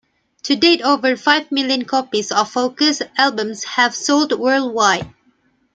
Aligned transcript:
To 0.45 0.55
date 0.55 0.81
over 0.81 1.15
five 1.15 1.51
million 1.51 1.85
copies 1.85 2.31
of 2.31 2.49
Focus 2.49 3.03
albums 3.19 3.63
have 3.65 3.93
sold 3.93 4.31
worldwide. 4.31 5.13